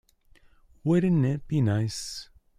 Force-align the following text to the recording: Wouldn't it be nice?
Wouldn't 0.83 1.27
it 1.27 1.47
be 1.47 1.61
nice? 1.61 2.31